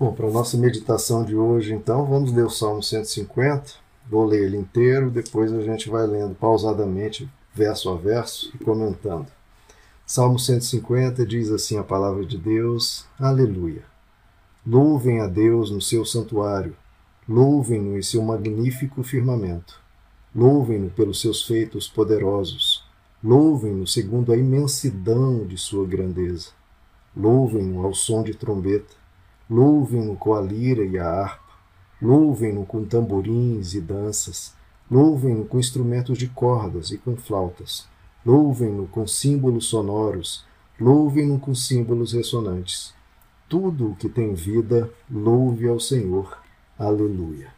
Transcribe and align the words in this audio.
Bom, 0.00 0.14
para 0.14 0.28
a 0.28 0.30
nossa 0.30 0.56
meditação 0.56 1.22
de 1.22 1.36
hoje, 1.36 1.74
então, 1.74 2.06
vamos 2.06 2.32
ler 2.32 2.46
o 2.46 2.48
Salmo 2.48 2.82
150. 2.82 3.72
Vou 4.08 4.24
ler 4.24 4.44
ele 4.44 4.56
inteiro, 4.56 5.10
depois 5.10 5.52
a 5.52 5.60
gente 5.60 5.90
vai 5.90 6.06
lendo 6.06 6.34
pausadamente, 6.34 7.30
verso 7.54 7.90
a 7.90 7.96
verso, 7.96 8.50
e 8.54 8.64
comentando. 8.64 9.26
Salmo 10.06 10.38
150 10.38 11.26
diz 11.26 11.50
assim 11.50 11.76
a 11.76 11.84
palavra 11.84 12.24
de 12.24 12.38
Deus: 12.38 13.04
Aleluia. 13.18 13.84
Louvem 14.66 15.20
a 15.20 15.26
Deus 15.26 15.70
no 15.70 15.82
seu 15.82 16.02
santuário, 16.06 16.74
louvem-no 17.28 17.98
em 17.98 18.02
seu 18.02 18.22
magnífico 18.22 19.02
firmamento, 19.02 19.82
louvem-no 20.34 20.88
pelos 20.88 21.20
seus 21.20 21.42
feitos 21.42 21.88
poderosos, 21.88 22.86
louvem-no 23.22 23.86
segundo 23.86 24.32
a 24.32 24.36
imensidão 24.38 25.46
de 25.46 25.58
sua 25.58 25.86
grandeza, 25.86 26.52
louvem-no 27.14 27.84
ao 27.84 27.92
som 27.92 28.22
de 28.22 28.32
trombeta 28.32 28.99
Louvem-no 29.50 30.16
com 30.16 30.32
a 30.32 30.40
lira 30.40 30.84
e 30.84 30.96
a 30.96 31.04
harpa, 31.04 31.52
louvem-no 32.00 32.64
com 32.64 32.84
tamborins 32.84 33.74
e 33.74 33.80
danças, 33.80 34.54
louvem-no 34.88 35.44
com 35.44 35.58
instrumentos 35.58 36.16
de 36.16 36.28
cordas 36.28 36.92
e 36.92 36.98
com 36.98 37.16
flautas, 37.16 37.88
louvem-no 38.24 38.86
com 38.86 39.08
símbolos 39.08 39.66
sonoros, 39.66 40.44
louvem-no 40.78 41.40
com 41.40 41.52
símbolos 41.52 42.12
ressonantes. 42.12 42.94
Tudo 43.48 43.90
o 43.90 43.96
que 43.96 44.08
tem 44.08 44.32
vida, 44.34 44.88
louve 45.10 45.66
ao 45.66 45.80
Senhor. 45.80 46.38
Aleluia. 46.78 47.52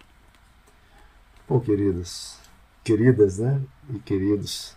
Bom, 1.47 1.61
queridas, 1.61 2.39
queridas, 2.83 3.39
né? 3.39 3.61
E 3.91 3.99
queridos. 3.99 4.75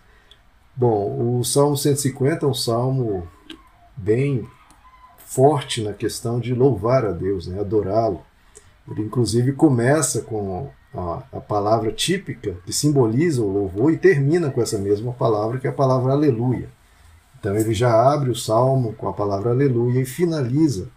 Bom, 0.76 1.38
o 1.38 1.42
Salmo 1.42 1.74
150 1.74 2.44
é 2.44 2.48
um 2.48 2.52
salmo 2.52 3.26
bem 3.96 4.46
forte 5.26 5.82
na 5.82 5.92
questão 5.92 6.38
de 6.38 6.54
louvar 6.54 7.04
a 7.04 7.10
Deus, 7.10 7.48
né, 7.48 7.60
adorá-lo. 7.60 8.22
Ele, 8.88 9.02
inclusive, 9.02 9.52
começa 9.52 10.22
com 10.22 10.70
a, 10.94 11.22
a, 11.32 11.40
palavra 11.40 11.92
típica 11.92 12.56
que 12.64 12.72
simboliza 12.72 13.42
o 13.42 13.52
louvor 13.52 13.92
e 13.92 13.98
termina 13.98 14.50
com 14.50 14.62
essa 14.62 14.78
mesma 14.78 15.12
palavra, 15.12 15.58
que 15.58 15.66
é 15.66 15.70
a 15.70 15.74
palavra 15.74 16.12
aleluia. 16.12 16.68
Então, 17.38 17.54
ele 17.56 17.74
já 17.74 17.92
abre 17.92 18.30
o 18.30 18.36
salmo 18.36 18.92
com 18.92 19.08
a 19.08 19.12
palavra 19.12 19.50
aleluia 19.50 20.00
e 20.00 20.06
finaliza 20.06 20.88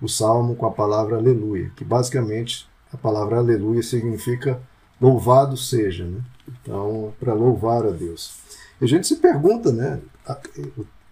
o 0.00 0.08
salmo 0.08 0.56
com 0.56 0.66
a 0.66 0.70
palavra 0.70 1.16
aleluia, 1.16 1.70
que 1.76 1.84
basicamente 1.84 2.66
a 2.90 2.96
palavra 2.96 3.36
aleluia 3.36 3.82
significa 3.82 4.60
louvado 5.00 5.56
seja. 5.58 6.06
Né? 6.06 6.20
Então, 6.48 7.12
para 7.20 7.34
louvar 7.34 7.86
a 7.86 7.90
Deus. 7.90 8.38
E 8.80 8.84
a 8.84 8.88
gente 8.88 9.06
se 9.06 9.16
pergunta, 9.16 9.70
né? 9.70 10.00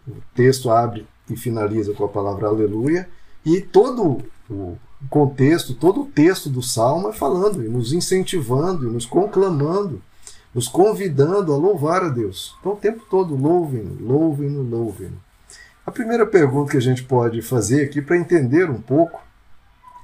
O 0.09 0.15
texto 0.35 0.71
abre 0.71 1.07
e 1.29 1.37
finaliza 1.37 1.93
com 1.95 2.05
a 2.05 2.09
palavra 2.09 2.49
aleluia, 2.49 3.09
e 3.45 3.61
todo 3.61 4.23
o 4.51 4.77
contexto, 5.09 5.75
todo 5.75 6.03
o 6.03 6.07
texto 6.07 6.49
do 6.49 6.63
salmo 6.63 7.09
é 7.09 7.13
falando, 7.13 7.65
e 7.65 7.69
nos 7.69 7.93
incentivando, 7.93 8.89
e 8.89 8.91
nos 8.91 9.07
conclamando, 9.07 10.01
nos 10.55 10.69
convidando 10.69 11.53
a 11.53 11.57
louvar 11.57 12.05
a 12.05 12.09
Deus. 12.09 12.55
Então 12.61 12.73
o 12.73 12.77
tempo 12.77 13.05
todo 13.11 13.35
louvem-no, 13.35 14.07
louvem-no, 14.07 14.63
louvem-no. 14.63 15.17
A 15.85 15.91
primeira 15.91 16.25
pergunta 16.27 16.71
que 16.71 16.77
a 16.77 16.83
gente 16.83 17.03
pode 17.03 17.43
fazer 17.43 17.85
aqui 17.85 18.01
para 18.01 18.17
entender 18.17 18.71
um 18.71 18.81
pouco 18.81 19.21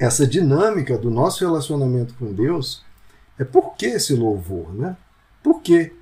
essa 0.00 0.26
dinâmica 0.26 0.96
do 0.98 1.10
nosso 1.10 1.44
relacionamento 1.44 2.14
com 2.14 2.32
Deus 2.32 2.84
é 3.38 3.44
por 3.44 3.74
que 3.74 3.86
esse 3.86 4.14
louvor, 4.14 4.72
né? 4.74 4.96
Por 5.42 5.60
que, 5.60 5.92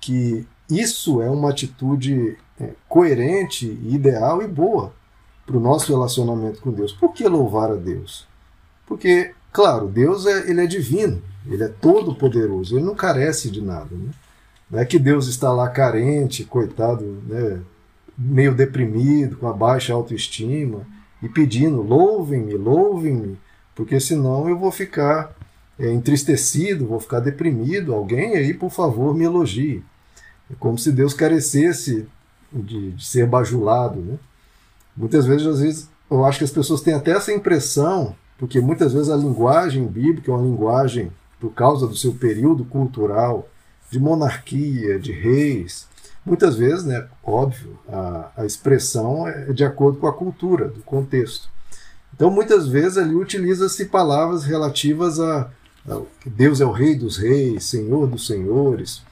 que 0.00 0.46
isso 0.70 1.20
é 1.20 1.28
uma 1.28 1.50
atitude 1.50 2.36
coerente, 2.88 3.66
ideal 3.84 4.42
e 4.42 4.46
boa 4.46 4.92
para 5.46 5.56
o 5.56 5.60
nosso 5.60 5.92
relacionamento 5.92 6.60
com 6.60 6.72
Deus. 6.72 6.92
Por 6.92 7.12
que 7.12 7.26
louvar 7.28 7.70
a 7.70 7.76
Deus? 7.76 8.26
Porque, 8.86 9.32
claro, 9.52 9.86
Deus 9.86 10.26
é, 10.26 10.50
ele 10.50 10.62
é 10.62 10.66
divino, 10.66 11.22
ele 11.46 11.62
é 11.62 11.68
todo 11.68 12.14
poderoso, 12.14 12.76
ele 12.76 12.84
não 12.84 12.94
carece 12.94 13.50
de 13.50 13.62
nada. 13.62 13.94
Né? 13.94 14.10
Não 14.70 14.80
é 14.80 14.84
que 14.84 14.98
Deus 14.98 15.28
está 15.28 15.52
lá 15.52 15.68
carente, 15.68 16.44
coitado, 16.44 17.04
né, 17.26 17.60
meio 18.18 18.54
deprimido, 18.54 19.36
com 19.36 19.48
a 19.48 19.52
baixa 19.52 19.92
autoestima, 19.92 20.86
e 21.22 21.28
pedindo: 21.28 21.82
louvem-me, 21.82 22.54
louvem-me, 22.54 23.38
porque 23.74 24.00
senão 24.00 24.48
eu 24.48 24.58
vou 24.58 24.72
ficar 24.72 25.32
é, 25.78 25.92
entristecido, 25.92 26.86
vou 26.86 26.98
ficar 26.98 27.20
deprimido. 27.20 27.94
Alguém 27.94 28.36
aí, 28.36 28.52
por 28.52 28.70
favor, 28.70 29.14
me 29.14 29.24
elogie. 29.24 29.84
É 30.50 30.54
como 30.58 30.78
se 30.78 30.90
Deus 30.90 31.14
carecesse 31.14 32.06
de, 32.52 32.92
de 32.92 33.04
ser 33.04 33.26
bajulado. 33.26 34.00
Né? 34.00 34.18
Muitas 34.96 35.26
vezes, 35.26 35.46
às 35.46 35.60
vezes, 35.60 35.90
eu 36.10 36.24
acho 36.24 36.38
que 36.38 36.44
as 36.44 36.50
pessoas 36.50 36.80
têm 36.80 36.94
até 36.94 37.12
essa 37.12 37.32
impressão, 37.32 38.14
porque 38.38 38.60
muitas 38.60 38.92
vezes 38.92 39.10
a 39.10 39.16
linguagem 39.16 39.86
bíblica 39.86 40.30
é 40.30 40.34
uma 40.34 40.44
linguagem, 40.44 41.12
por 41.40 41.52
causa 41.52 41.86
do 41.86 41.96
seu 41.96 42.14
período 42.14 42.64
cultural, 42.64 43.48
de 43.90 43.98
monarquia, 43.98 44.98
de 44.98 45.12
reis. 45.12 45.86
Muitas 46.24 46.56
vezes, 46.56 46.84
né, 46.84 47.06
óbvio, 47.22 47.78
a, 47.88 48.30
a 48.38 48.46
expressão 48.46 49.28
é 49.28 49.52
de 49.52 49.64
acordo 49.64 49.98
com 49.98 50.06
a 50.06 50.12
cultura, 50.12 50.68
do 50.68 50.80
contexto. 50.80 51.48
Então, 52.14 52.30
muitas 52.30 52.66
vezes 52.66 52.96
ali 52.96 53.14
utiliza-se 53.14 53.84
palavras 53.86 54.44
relativas 54.44 55.20
a, 55.20 55.50
a 55.88 56.00
Deus 56.24 56.60
é 56.60 56.64
o 56.64 56.72
rei 56.72 56.94
dos 56.94 57.18
reis, 57.18 57.64
senhor 57.64 58.06
dos 58.06 58.26
senhores, 58.26 59.02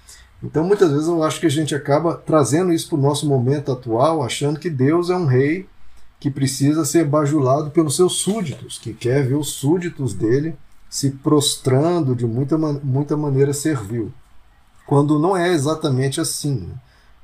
então, 0.44 0.62
muitas 0.62 0.90
vezes 0.90 1.08
eu 1.08 1.22
acho 1.22 1.40
que 1.40 1.46
a 1.46 1.50
gente 1.50 1.74
acaba 1.74 2.14
trazendo 2.14 2.72
isso 2.72 2.88
para 2.88 2.98
o 2.98 3.02
nosso 3.02 3.26
momento 3.26 3.72
atual, 3.72 4.22
achando 4.22 4.60
que 4.60 4.68
Deus 4.68 5.08
é 5.08 5.16
um 5.16 5.24
rei 5.24 5.66
que 6.20 6.30
precisa 6.30 6.84
ser 6.84 7.06
bajulado 7.06 7.70
pelos 7.70 7.96
seus 7.96 8.16
súditos, 8.16 8.78
que 8.78 8.92
quer 8.92 9.26
ver 9.26 9.36
os 9.36 9.52
súditos 9.52 10.12
dele 10.12 10.54
se 10.90 11.10
prostrando 11.10 12.14
de 12.14 12.26
muita, 12.26 12.58
muita 12.58 13.16
maneira 13.16 13.54
servil. 13.54 14.12
Quando 14.86 15.18
não 15.18 15.34
é 15.34 15.50
exatamente 15.50 16.20
assim. 16.20 16.56
Né? 16.56 16.74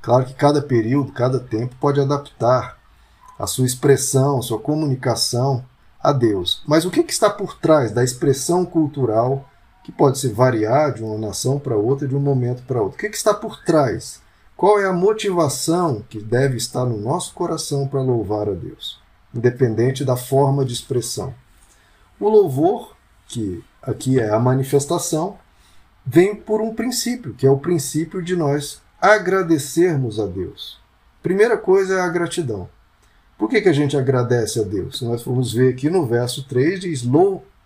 Claro 0.01 0.25
que 0.25 0.33
cada 0.33 0.63
período, 0.63 1.13
cada 1.13 1.39
tempo 1.39 1.77
pode 1.79 2.01
adaptar 2.01 2.79
a 3.39 3.47
sua 3.47 3.67
expressão, 3.67 4.39
a 4.39 4.43
sua 4.43 4.59
comunicação 4.59 5.63
a 6.03 6.11
Deus. 6.11 6.63
Mas 6.67 6.87
o 6.87 6.91
que, 6.91 7.03
que 7.03 7.13
está 7.13 7.29
por 7.29 7.59
trás 7.59 7.93
da 7.93 8.03
expressão 8.03 8.65
cultural 8.65 9.49
que 9.83 9.93
pode 9.93 10.19
se 10.19 10.29
variar 10.29 10.93
de 10.93 11.03
uma 11.03 11.19
nação 11.19 11.59
para 11.59 11.77
outra, 11.77 12.07
de 12.07 12.15
um 12.15 12.21
momento 12.21 12.63
para 12.63 12.81
outro. 12.81 12.97
O 12.97 12.99
que, 12.99 13.09
que 13.09 13.17
está 13.17 13.33
por 13.33 13.63
trás? 13.65 14.21
Qual 14.57 14.79
é 14.79 14.85
a 14.85 14.93
motivação 14.93 16.05
que 16.09 16.21
deve 16.21 16.57
estar 16.57 16.85
no 16.85 16.99
nosso 16.99 17.33
coração 17.33 17.89
para 17.89 18.03
louvar 18.03 18.49
a 18.49 18.53
Deus, 18.53 19.01
independente 19.35 20.05
da 20.05 20.17
forma 20.17 20.65
de 20.65 20.75
expressão? 20.75 21.35
O 22.19 22.29
louvor, 22.29 22.95
que 23.27 23.65
aqui 23.81 24.21
é 24.21 24.29
a 24.29 24.39
manifestação, 24.39 25.39
vem 26.05 26.35
por 26.35 26.61
um 26.61 26.75
princípio, 26.75 27.33
que 27.33 27.47
é 27.47 27.51
o 27.51 27.59
princípio 27.59 28.23
de 28.23 28.37
nós 28.37 28.83
agradecermos 29.01 30.21
a 30.21 30.27
Deus. 30.27 30.79
Primeira 31.23 31.57
coisa 31.57 31.95
é 31.95 32.01
a 32.03 32.09
gratidão. 32.09 32.69
Por 33.39 33.49
que, 33.49 33.63
que 33.63 33.69
a 33.71 33.73
gente 33.73 33.97
agradece 33.97 34.61
a 34.61 34.63
Deus? 34.63 35.01
Nós 35.01 35.23
vamos 35.23 35.55
ver 35.55 35.73
aqui 35.73 35.89
no 35.89 36.05
verso 36.05 36.47
3, 36.47 36.81
diz: 36.81 37.03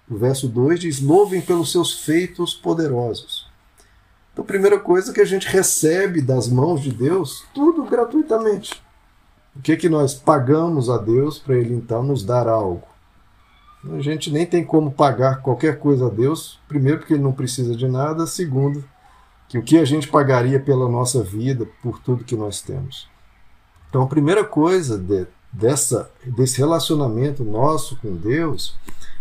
o 0.08 0.16
verso 0.16 0.48
2 0.48 0.80
diz: 0.80 1.00
Louvem 1.00 1.40
pelos 1.40 1.72
seus 1.72 2.04
feitos 2.04 2.54
poderosos. 2.54 3.48
Então, 4.32 4.44
a 4.44 4.46
primeira 4.46 4.78
coisa 4.78 5.12
que 5.12 5.20
a 5.20 5.24
gente 5.24 5.46
recebe 5.48 6.20
das 6.20 6.48
mãos 6.48 6.82
de 6.82 6.92
Deus, 6.92 7.44
tudo 7.54 7.84
gratuitamente. 7.84 8.82
O 9.56 9.62
que, 9.62 9.76
que 9.76 9.88
nós 9.88 10.14
pagamos 10.14 10.90
a 10.90 10.98
Deus 10.98 11.38
para 11.38 11.54
Ele 11.54 11.74
então 11.74 12.02
nos 12.02 12.24
dar 12.24 12.48
algo? 12.48 12.82
A 13.92 14.00
gente 14.00 14.32
nem 14.32 14.44
tem 14.44 14.64
como 14.64 14.90
pagar 14.90 15.40
qualquer 15.40 15.78
coisa 15.78 16.06
a 16.06 16.10
Deus, 16.10 16.58
primeiro, 16.66 16.98
porque 16.98 17.14
Ele 17.14 17.22
não 17.22 17.32
precisa 17.32 17.76
de 17.76 17.86
nada, 17.86 18.26
segundo, 18.26 18.84
que 19.48 19.58
o 19.58 19.62
que 19.62 19.78
a 19.78 19.84
gente 19.84 20.08
pagaria 20.08 20.58
pela 20.58 20.88
nossa 20.88 21.22
vida, 21.22 21.68
por 21.82 22.00
tudo 22.00 22.24
que 22.24 22.34
nós 22.34 22.60
temos. 22.60 23.08
Então, 23.88 24.02
a 24.02 24.06
primeira 24.08 24.42
coisa 24.42 24.98
de, 24.98 25.26
dessa, 25.52 26.10
desse 26.24 26.58
relacionamento 26.58 27.44
nosso 27.44 27.96
com 27.98 28.16
Deus 28.16 28.74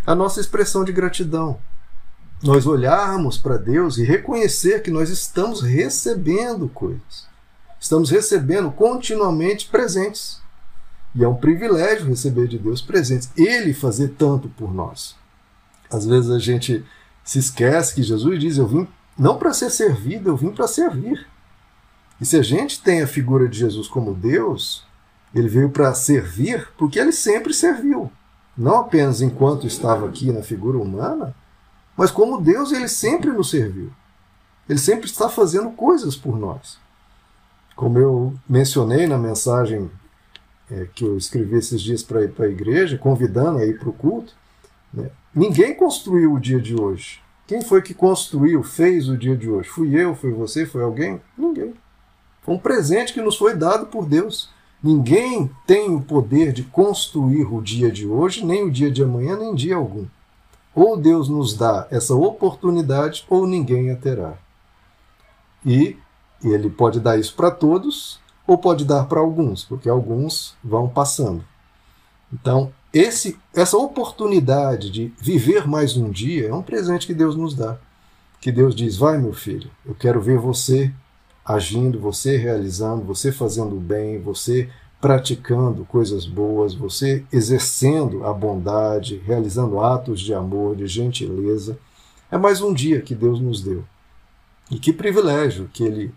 a 0.05 0.13
nossa 0.13 0.39
expressão 0.39 0.83
de 0.83 0.91
gratidão. 0.91 1.59
Nós 2.41 2.67
olharmos 2.67 3.37
para 3.37 3.57
Deus 3.57 3.97
e 3.97 4.03
reconhecer 4.03 4.81
que 4.81 4.91
nós 4.91 5.09
estamos 5.09 5.61
recebendo 5.61 6.67
coisas. 6.67 7.25
Estamos 7.79 8.09
recebendo 8.09 8.69
continuamente 8.71 9.67
presentes. 9.67 10.41
E 11.15 11.23
é 11.23 11.27
um 11.27 11.35
privilégio 11.35 12.07
receber 12.07 12.47
de 12.47 12.59
Deus 12.59 12.81
presentes. 12.81 13.29
Ele 13.37 13.73
fazer 13.73 14.09
tanto 14.09 14.49
por 14.49 14.73
nós. 14.73 15.15
Às 15.89 16.05
vezes 16.05 16.29
a 16.29 16.39
gente 16.39 16.83
se 17.23 17.39
esquece 17.39 17.95
que 17.95 18.03
Jesus 18.03 18.39
diz: 18.39 18.57
Eu 18.57 18.67
vim 18.67 18.87
não 19.17 19.37
para 19.37 19.53
ser 19.53 19.69
servido, 19.69 20.29
eu 20.29 20.35
vim 20.35 20.49
para 20.49 20.67
servir. 20.67 21.25
E 22.19 22.25
se 22.25 22.35
a 22.35 22.41
gente 22.41 22.81
tem 22.81 23.01
a 23.01 23.07
figura 23.07 23.47
de 23.47 23.59
Jesus 23.59 23.87
como 23.87 24.13
Deus, 24.13 24.85
ele 25.33 25.47
veio 25.47 25.69
para 25.69 25.93
servir 25.93 26.67
porque 26.77 26.99
ele 26.99 27.11
sempre 27.11 27.53
serviu 27.53 28.11
não 28.57 28.79
apenas 28.79 29.21
enquanto 29.21 29.67
estava 29.67 30.07
aqui 30.07 30.31
na 30.31 30.41
figura 30.41 30.77
humana, 30.77 31.35
mas 31.97 32.11
como 32.11 32.41
Deus 32.41 32.71
ele 32.71 32.87
sempre 32.87 33.31
nos 33.31 33.49
serviu. 33.49 33.91
Ele 34.67 34.79
sempre 34.79 35.07
está 35.07 35.27
fazendo 35.29 35.71
coisas 35.71 36.15
por 36.15 36.37
nós. 36.39 36.77
Como 37.75 37.97
eu 37.99 38.33
mencionei 38.47 39.07
na 39.07 39.17
mensagem 39.17 39.89
é, 40.71 40.87
que 40.93 41.03
eu 41.03 41.17
escrevi 41.17 41.57
esses 41.57 41.81
dias 41.81 42.01
para 42.01 42.19
a 42.19 42.47
igreja, 42.47 42.97
convidando 42.97 43.59
a 43.59 43.65
ir 43.65 43.77
para 43.77 43.89
o 43.89 43.93
culto, 43.93 44.33
né? 44.93 45.09
ninguém 45.33 45.75
construiu 45.75 46.33
o 46.33 46.39
dia 46.39 46.59
de 46.59 46.79
hoje. 46.79 47.21
Quem 47.45 47.61
foi 47.61 47.81
que 47.81 47.93
construiu, 47.93 48.63
fez 48.63 49.09
o 49.09 49.17
dia 49.17 49.35
de 49.35 49.49
hoje? 49.49 49.69
Fui 49.69 49.93
eu, 49.95 50.15
foi 50.15 50.31
você, 50.31 50.65
foi 50.65 50.81
alguém? 50.81 51.21
Ninguém. 51.37 51.73
Foi 52.41 52.55
um 52.55 52.59
presente 52.59 53.13
que 53.13 53.21
nos 53.21 53.37
foi 53.37 53.55
dado 53.55 53.87
por 53.87 54.05
Deus. 54.05 54.49
Ninguém 54.83 55.49
tem 55.65 55.95
o 55.95 56.01
poder 56.01 56.51
de 56.51 56.63
construir 56.63 57.45
o 57.45 57.61
dia 57.61 57.89
de 57.89 58.05
hoje, 58.05 58.45
nem 58.45 58.63
o 58.63 58.71
dia 58.71 58.91
de 58.91 59.01
amanhã, 59.01 59.37
nem 59.37 59.55
dia 59.55 59.77
algum. 59.77 60.05
Ou 60.75 60.97
Deus 60.97 61.29
nos 61.29 61.55
dá 61.55 61.87
essa 61.89 62.13
oportunidade, 62.13 63.23
ou 63.29 63.47
ninguém 63.47 63.91
a 63.91 63.95
terá. 63.95 64.33
E 65.65 65.95
ele 66.43 66.69
pode 66.69 66.99
dar 66.99 67.17
isso 67.17 67.33
para 67.33 67.49
todos, 67.49 68.19
ou 68.45 68.57
pode 68.57 68.83
dar 68.83 69.05
para 69.05 69.21
alguns, 69.21 69.63
porque 69.63 69.87
alguns 69.87 70.53
vão 70.61 70.89
passando. 70.89 71.45
Então, 72.33 72.73
esse, 72.91 73.39
essa 73.55 73.77
oportunidade 73.77 74.89
de 74.89 75.13
viver 75.17 75.65
mais 75.65 75.95
um 75.95 76.09
dia 76.09 76.49
é 76.49 76.53
um 76.53 76.61
presente 76.61 77.07
que 77.07 77.13
Deus 77.13 77.37
nos 77.37 77.55
dá. 77.55 77.77
Que 78.41 78.51
Deus 78.51 78.75
diz: 78.75 78.97
vai, 78.97 79.17
meu 79.17 79.33
filho, 79.33 79.71
eu 79.85 79.95
quero 79.95 80.19
ver 80.21 80.37
você 80.37 80.91
agindo, 81.45 81.99
você 81.99 82.37
realizando, 82.37 83.03
você 83.03 83.31
fazendo 83.31 83.75
bem, 83.75 84.21
você 84.21 84.69
praticando 85.01 85.83
coisas 85.83 86.25
boas, 86.25 86.73
você 86.73 87.25
exercendo 87.31 88.25
a 88.25 88.33
bondade, 88.33 89.21
realizando 89.25 89.81
atos 89.81 90.21
de 90.21 90.33
amor, 90.33 90.77
de 90.77 90.87
gentileza. 90.87 91.77
É 92.31 92.37
mais 92.37 92.61
um 92.61 92.73
dia 92.73 93.01
que 93.01 93.13
Deus 93.13 93.39
nos 93.41 93.61
deu. 93.61 93.83
E 94.71 94.79
que 94.79 94.93
privilégio 94.93 95.69
que 95.73 95.83
Ele 95.83 96.13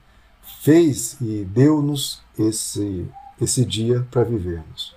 fez 0.62 1.16
e 1.20 1.44
deu-nos 1.44 2.22
esse, 2.38 3.06
esse 3.40 3.64
dia 3.64 4.06
para 4.10 4.22
vivermos. 4.22 4.94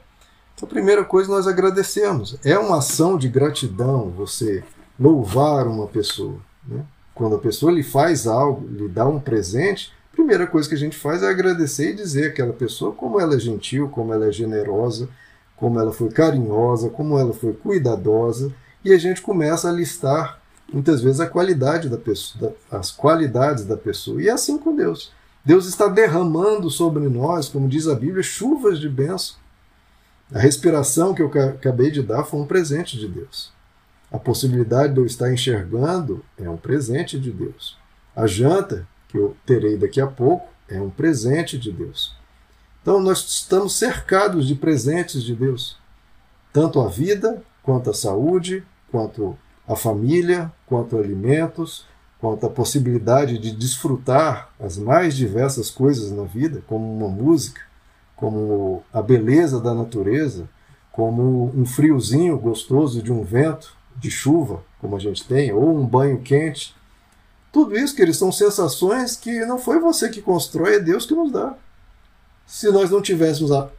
Então, 0.53 0.67
a 0.67 0.69
primeira 0.69 1.03
coisa 1.03 1.31
nós 1.31 1.47
agradecemos. 1.47 2.37
É 2.43 2.59
uma 2.59 2.77
ação 2.77 3.17
de 3.17 3.27
gratidão 3.27 4.11
você 4.11 4.63
louvar 4.99 5.65
uma 5.67 5.87
pessoa. 5.87 6.37
Né? 6.67 6.85
Quando 7.15 7.35
a 7.35 7.39
pessoa 7.39 7.71
lhe 7.71 7.81
faz 7.81 8.27
algo, 8.27 8.67
lhe 8.67 8.87
dá 8.87 9.07
um 9.07 9.19
presente, 9.19 9.91
primeira 10.19 10.45
coisa 10.45 10.67
que 10.67 10.75
a 10.75 10.77
gente 10.77 10.97
faz 10.97 11.23
é 11.23 11.29
agradecer 11.29 11.91
e 11.91 11.95
dizer 11.95 12.27
àquela 12.27 12.51
pessoa 12.51 12.91
como 12.91 13.21
ela 13.21 13.35
é 13.35 13.39
gentil, 13.39 13.87
como 13.87 14.13
ela 14.13 14.27
é 14.27 14.31
generosa, 14.33 15.07
como 15.55 15.79
ela 15.79 15.93
foi 15.93 16.09
carinhosa, 16.09 16.89
como 16.89 17.17
ela 17.17 17.33
foi 17.33 17.53
cuidadosa, 17.53 18.53
e 18.83 18.91
a 18.91 18.97
gente 18.97 19.21
começa 19.21 19.69
a 19.69 19.71
listar 19.71 20.41
muitas 20.71 21.01
vezes 21.01 21.21
a 21.21 21.27
qualidade 21.27 21.87
da 21.87 21.97
pessoa, 21.97 22.53
as 22.69 22.91
qualidades 22.91 23.63
da 23.63 23.77
pessoa. 23.77 24.21
E 24.21 24.27
é 24.27 24.31
assim 24.31 24.57
com 24.57 24.75
Deus. 24.75 25.11
Deus 25.43 25.65
está 25.65 25.87
derramando 25.87 26.69
sobre 26.69 27.07
nós, 27.07 27.47
como 27.47 27.69
diz 27.69 27.87
a 27.87 27.95
Bíblia, 27.95 28.21
chuvas 28.21 28.77
de 28.77 28.89
bênção. 28.89 29.37
A 30.33 30.39
respiração 30.39 31.13
que 31.13 31.21
eu 31.21 31.27
acabei 31.27 31.91
de 31.91 32.03
dar 32.03 32.25
foi 32.25 32.41
um 32.41 32.45
presente 32.45 32.97
de 32.97 33.07
Deus. 33.07 33.51
A 34.11 34.19
possibilidade 34.19 34.93
de 34.93 34.99
eu 34.99 35.05
estar 35.05 35.31
enxergando 35.31 36.23
é 36.37 36.49
um 36.49 36.57
presente 36.57 37.17
de 37.17 37.31
Deus. 37.31 37.77
A 38.15 38.27
janta 38.27 38.85
que 39.09 39.17
eu 39.17 39.35
terei 39.45 39.75
daqui 39.75 39.99
a 39.99 40.07
pouco, 40.07 40.47
é 40.69 40.79
um 40.79 40.89
presente 40.89 41.57
de 41.57 41.71
Deus. 41.71 42.15
Então 42.81 43.01
nós 43.01 43.19
estamos 43.27 43.75
cercados 43.75 44.47
de 44.47 44.55
presentes 44.55 45.23
de 45.23 45.35
Deus, 45.35 45.77
tanto 46.53 46.79
a 46.79 46.87
vida, 46.87 47.43
quanto 47.61 47.89
a 47.89 47.93
saúde, 47.93 48.63
quanto 48.89 49.37
a 49.67 49.75
família, 49.75 50.51
quanto 50.65 50.97
alimentos, 50.97 51.85
quanto 52.19 52.45
a 52.45 52.49
possibilidade 52.49 53.37
de 53.37 53.51
desfrutar 53.51 54.49
as 54.59 54.77
mais 54.77 55.15
diversas 55.15 55.69
coisas 55.69 56.11
na 56.11 56.23
vida, 56.23 56.63
como 56.67 56.91
uma 56.91 57.07
música, 57.07 57.61
como 58.15 58.83
a 58.93 59.01
beleza 59.01 59.59
da 59.59 59.73
natureza, 59.73 60.49
como 60.91 61.51
um 61.55 61.65
friozinho 61.65 62.37
gostoso 62.37 63.01
de 63.01 63.11
um 63.11 63.23
vento, 63.23 63.73
de 63.95 64.11
chuva, 64.11 64.63
como 64.79 64.95
a 64.95 64.99
gente 64.99 65.25
tem, 65.25 65.51
ou 65.51 65.77
um 65.77 65.85
banho 65.85 66.19
quente, 66.19 66.75
tudo 67.51 67.75
isso, 67.77 67.95
que 67.95 68.01
eles 68.01 68.17
são 68.17 68.31
sensações 68.31 69.15
que 69.15 69.45
não 69.45 69.57
foi 69.57 69.79
você 69.79 70.09
que 70.09 70.21
constrói, 70.21 70.75
é 70.75 70.79
Deus 70.79 71.05
que 71.05 71.15
nos 71.15 71.31
dá. 71.31 71.55
Se 72.45 72.71
nós 72.71 72.91
não 72.91 73.01
tivéssemos 73.01 73.51
a, 73.51 73.69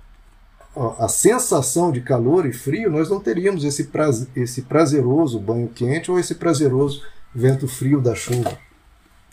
a, 0.77 1.05
a 1.05 1.09
sensação 1.09 1.93
de 1.93 2.01
calor 2.01 2.47
e 2.47 2.53
frio, 2.53 2.91
nós 2.91 3.09
não 3.09 3.21
teríamos 3.21 3.65
esse, 3.65 3.85
prazer, 3.85 4.29
esse 4.35 4.63
prazeroso 4.63 5.39
banho 5.39 5.69
quente 5.69 6.11
ou 6.11 6.19
esse 6.19 6.35
prazeroso 6.35 7.03
vento 7.35 7.69
frio 7.69 8.01
da 8.01 8.15
chuva. 8.15 8.59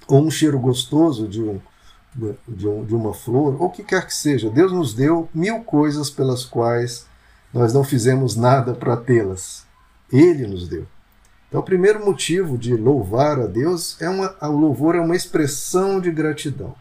Ou 0.08 0.24
um 0.24 0.32
cheiro 0.32 0.60
gostoso 0.60 1.28
de, 1.28 1.42
um, 1.42 1.60
de, 2.48 2.68
um, 2.68 2.86
de 2.86 2.96
uma 2.96 3.14
flor, 3.14 3.60
ou 3.60 3.68
o 3.68 3.72
que 3.72 3.84
quer 3.84 4.06
que 4.06 4.14
seja. 4.14 4.50
Deus 4.50 4.72
nos 4.72 4.94
deu 4.94 5.28
mil 5.34 5.62
coisas 5.62 6.10
pelas 6.10 6.46
quais 6.46 7.06
nós 7.52 7.74
não 7.74 7.84
fizemos 7.84 8.36
nada 8.36 8.74
para 8.74 8.96
tê-las. 8.96 9.66
Ele 10.12 10.46
nos 10.46 10.68
deu. 10.68 10.86
Então, 11.48 11.62
o 11.62 11.64
primeiro 11.64 12.06
motivo 12.06 12.58
de 12.58 12.76
louvar 12.76 13.40
a 13.40 13.48
Deus 13.48 14.00
é 14.02 14.10
uma, 14.10 14.36
o 14.42 14.58
louvor 14.58 14.96
é 14.96 15.00
uma 15.00 15.16
expressão 15.16 16.02
de 16.02 16.12
gratidão. 16.12 16.76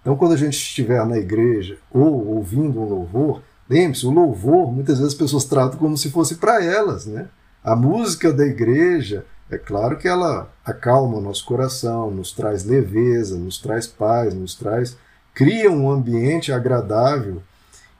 Então, 0.00 0.16
quando 0.16 0.32
a 0.32 0.36
gente 0.36 0.54
estiver 0.54 1.04
na 1.06 1.18
igreja 1.18 1.78
ou 1.90 2.26
ouvindo 2.36 2.80
um 2.80 2.88
louvor, 2.88 3.42
lembre-se, 3.68 4.06
o 4.06 4.10
louvor 4.10 4.72
muitas 4.72 4.98
vezes 4.98 5.12
as 5.12 5.18
pessoas 5.18 5.44
tratam 5.44 5.78
como 5.78 5.96
se 5.96 6.10
fosse 6.10 6.36
para 6.36 6.64
elas, 6.64 7.06
né? 7.06 7.28
A 7.62 7.74
música 7.74 8.32
da 8.32 8.44
igreja, 8.44 9.24
é 9.50 9.58
claro 9.58 9.96
que 9.96 10.08
ela 10.08 10.50
acalma 10.64 11.18
o 11.18 11.20
nosso 11.20 11.44
coração, 11.44 12.10
nos 12.10 12.32
traz 12.32 12.64
leveza, 12.64 13.36
nos 13.36 13.58
traz 13.58 13.86
paz, 13.86 14.34
nos 14.34 14.54
traz 14.54 14.96
cria 15.34 15.70
um 15.70 15.90
ambiente 15.90 16.50
agradável 16.50 17.42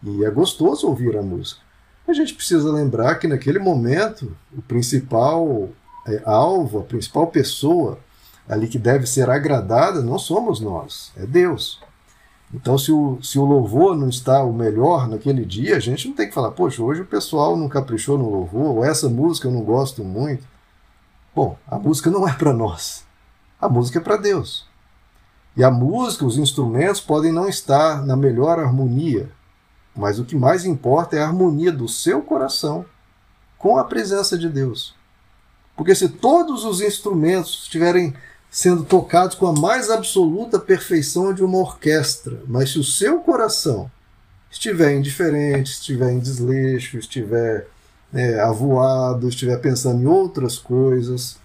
e 0.02 0.24
é 0.24 0.30
gostoso 0.30 0.88
ouvir 0.88 1.16
a 1.16 1.22
música 1.22 1.65
a 2.08 2.14
gente 2.14 2.34
precisa 2.34 2.70
lembrar 2.70 3.16
que 3.16 3.26
naquele 3.26 3.58
momento 3.58 4.36
o 4.56 4.62
principal 4.62 5.68
é, 6.06 6.22
alvo, 6.24 6.80
a 6.80 6.84
principal 6.84 7.26
pessoa 7.26 7.98
ali 8.48 8.68
que 8.68 8.78
deve 8.78 9.06
ser 9.06 9.28
agradada 9.28 10.00
não 10.02 10.18
somos 10.18 10.60
nós, 10.60 11.12
é 11.16 11.26
Deus. 11.26 11.80
Então, 12.54 12.78
se 12.78 12.92
o, 12.92 13.18
se 13.20 13.38
o 13.38 13.44
louvor 13.44 13.96
não 13.96 14.08
está 14.08 14.42
o 14.44 14.52
melhor 14.52 15.08
naquele 15.08 15.44
dia, 15.44 15.76
a 15.76 15.80
gente 15.80 16.08
não 16.08 16.14
tem 16.14 16.28
que 16.28 16.34
falar, 16.34 16.52
poxa, 16.52 16.82
hoje 16.82 17.02
o 17.02 17.06
pessoal 17.06 17.56
não 17.56 17.68
caprichou 17.68 18.16
no 18.16 18.30
louvor, 18.30 18.76
ou 18.76 18.84
essa 18.84 19.08
música 19.08 19.48
eu 19.48 19.52
não 19.52 19.62
gosto 19.62 20.04
muito. 20.04 20.46
Bom, 21.34 21.58
a 21.66 21.76
música 21.76 22.08
não 22.08 22.26
é 22.26 22.32
para 22.32 22.52
nós, 22.52 23.04
a 23.60 23.68
música 23.68 23.98
é 23.98 24.02
para 24.02 24.16
Deus. 24.16 24.64
E 25.56 25.64
a 25.64 25.70
música, 25.70 26.24
os 26.24 26.38
instrumentos 26.38 27.00
podem 27.00 27.32
não 27.32 27.48
estar 27.48 28.04
na 28.06 28.14
melhor 28.14 28.60
harmonia, 28.60 29.28
mas 29.96 30.18
o 30.18 30.24
que 30.24 30.36
mais 30.36 30.64
importa 30.64 31.16
é 31.16 31.20
a 31.20 31.26
harmonia 31.26 31.72
do 31.72 31.88
seu 31.88 32.20
coração 32.22 32.84
com 33.58 33.78
a 33.78 33.84
presença 33.84 34.36
de 34.36 34.48
Deus. 34.48 34.94
Porque 35.76 35.94
se 35.94 36.08
todos 36.08 36.64
os 36.64 36.80
instrumentos 36.80 37.62
estiverem 37.64 38.14
sendo 38.50 38.84
tocados 38.84 39.34
com 39.34 39.46
a 39.46 39.52
mais 39.52 39.90
absoluta 39.90 40.58
perfeição 40.58 41.32
de 41.32 41.42
uma 41.42 41.58
orquestra, 41.58 42.42
mas 42.46 42.70
se 42.70 42.78
o 42.78 42.84
seu 42.84 43.20
coração 43.20 43.90
estiver 44.50 44.94
indiferente, 44.94 45.72
estiver 45.72 46.12
em 46.12 46.18
desleixo, 46.18 46.96
estiver 46.96 47.66
é, 48.14 48.40
avoado, 48.40 49.28
estiver 49.28 49.58
pensando 49.58 50.02
em 50.02 50.06
outras 50.06 50.58
coisas, 50.58 51.36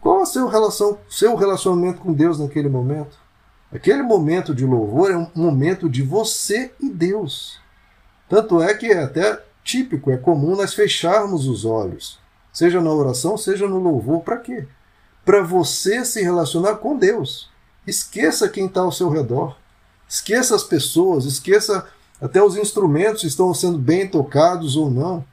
qual 0.00 0.20
é 0.20 0.22
o 0.22 0.96
seu 1.10 1.36
relacionamento 1.36 2.00
com 2.00 2.12
Deus 2.12 2.38
naquele 2.38 2.68
momento? 2.68 3.18
Aquele 3.72 4.02
momento 4.02 4.54
de 4.54 4.64
louvor 4.64 5.10
é 5.10 5.16
um 5.16 5.30
momento 5.34 5.88
de 5.88 6.02
você 6.02 6.72
e 6.80 6.88
Deus. 6.88 7.60
Tanto 8.28 8.62
é 8.62 8.74
que 8.74 8.86
é 8.86 9.02
até 9.02 9.42
típico, 9.62 10.10
é 10.10 10.16
comum 10.16 10.56
nós 10.56 10.72
fecharmos 10.72 11.46
os 11.46 11.64
olhos, 11.66 12.18
seja 12.52 12.80
na 12.80 12.90
oração, 12.90 13.36
seja 13.36 13.68
no 13.68 13.78
louvor, 13.78 14.22
para 14.22 14.38
quê? 14.38 14.66
Para 15.24 15.42
você 15.42 16.04
se 16.04 16.22
relacionar 16.22 16.76
com 16.76 16.96
Deus. 16.96 17.50
Esqueça 17.86 18.48
quem 18.48 18.66
está 18.66 18.80
ao 18.80 18.92
seu 18.92 19.10
redor. 19.10 19.56
Esqueça 20.08 20.54
as 20.54 20.64
pessoas, 20.64 21.26
esqueça 21.26 21.86
até 22.20 22.42
os 22.42 22.56
instrumentos 22.56 23.24
estão 23.24 23.52
sendo 23.52 23.78
bem 23.78 24.08
tocados 24.08 24.76
ou 24.76 24.90
não. 24.90 25.24